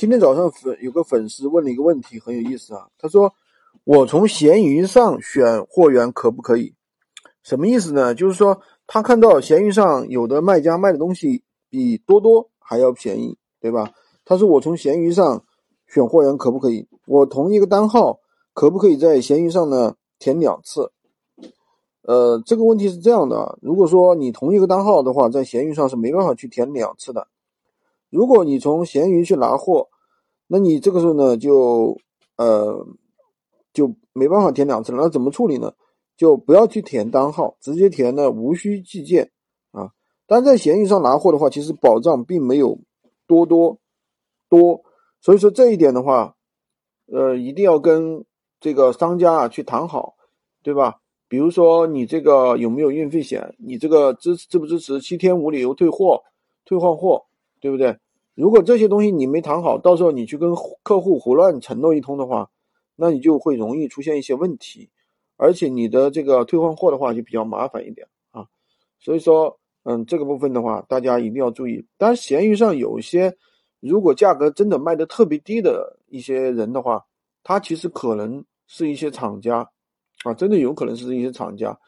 [0.00, 2.88] 今天早上粉有个粉丝问了一个问题，很有意思啊。
[2.96, 3.30] 他说
[3.84, 6.72] ：“我从闲鱼上选货源可不可以？”
[7.44, 8.14] 什么意思呢？
[8.14, 13.92] 就是说他看到闲鱼上有的卖家卖的东西比多多还要便宜，对吧？
[14.24, 15.44] 他说：“我从闲鱼上
[15.86, 16.88] 选货源可不可以？
[17.06, 18.20] 我同一个单号
[18.54, 20.90] 可不可以在闲鱼上呢填两次？”
[22.08, 27.28] 呃，这个问题是这样的：如果说你同一个单号的话，在闲鱼上是没办法去填两次的。
[28.10, 29.88] 如果你从闲鱼去拿货，
[30.46, 31.96] 那你这个时候呢，就
[32.36, 32.86] 呃
[33.72, 35.02] 就没办法填两次了。
[35.02, 35.72] 那怎么处理呢？
[36.16, 39.30] 就不要去填单号，直接填呢无需寄件
[39.70, 39.90] 啊。
[40.26, 42.78] 但在闲鱼上拿货的话，其实保障并没有
[43.26, 43.78] 多多
[44.48, 44.82] 多，
[45.20, 46.36] 所以说这一点的话，
[47.06, 48.24] 呃，一定要跟
[48.60, 50.16] 这个商家啊去谈好，
[50.62, 51.00] 对吧？
[51.28, 53.54] 比如说你这个有没有运费险？
[53.56, 56.24] 你这个支支不支持七天无理由退货、
[56.64, 57.24] 退换货？
[57.60, 57.96] 对不对？
[58.34, 62.50] 如果这些东西你没谈好，到时候你去跟客户胡乱承诺一通的话，
[62.96, 64.88] 那你就会容易出现一些问题，
[65.36, 68.46] 而且你的这个退换货的话就比较麻烦一点啊。
[68.98, 71.84] 所以说，嗯，这个部分的话，大家一定要注意。
[71.98, 73.36] 当然，闲鱼上有些，
[73.80, 77.04] 如果价格真的卖的特别低的一些人的话，
[77.42, 79.68] 他其实可能是一些厂家
[80.24, 81.78] 啊，真的有可能是一些厂家。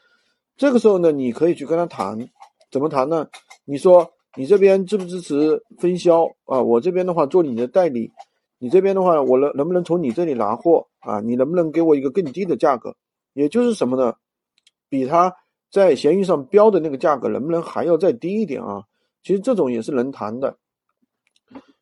[0.58, 2.28] 这个时候呢，你可以去跟他谈，
[2.70, 3.26] 怎么谈呢？
[3.64, 4.12] 你说。
[4.36, 6.60] 你这边支不支持分销啊？
[6.60, 8.10] 我这边的话做你的代理，
[8.58, 11.20] 你这边的话我能能不能从你这里拿货啊？
[11.20, 12.94] 你能不能给我一个更低的价格？
[13.34, 14.14] 也就是什么呢？
[14.88, 15.34] 比他
[15.70, 18.84] 在闲鱼上标的那个价格能不能还要再低一点啊？
[19.22, 20.56] 其实这种也是能谈的。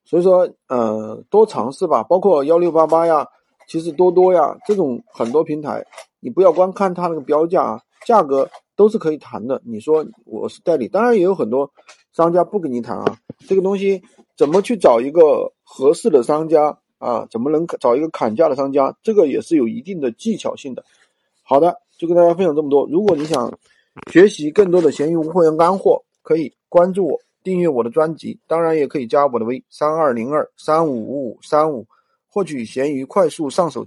[0.04, 2.02] 所以说，呃，多尝试吧。
[2.02, 3.26] 包括幺六八八呀，
[3.68, 5.84] 其实多多呀这种很多平台，
[6.18, 8.48] 你不要光看它那个标价啊，价格
[8.80, 9.60] 都是可以谈的。
[9.62, 11.70] 你说我是代理，当然也有很多。
[12.12, 14.02] 商家不跟你谈啊，这个东西
[14.38, 17.26] 怎么去找一个合适的商家啊？
[17.30, 18.96] 怎么能找一个砍价的商家？
[19.02, 20.82] 这个也是有一定的技巧性的。
[21.42, 22.88] 好的，就跟大家分享这么多。
[22.90, 23.52] 如果你想
[24.10, 31.86] 学习更多的闲鱼无货源干货，可以关注我，订阅我的专辑，当然也可以加我的微三二零二三五五五三五，
[32.30, 33.78] 获取闲鱼快速上手。